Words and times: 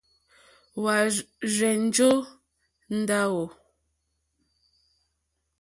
Hwá 0.79 0.95
rzènjó 1.53 2.11
ndáwù. 2.97 3.43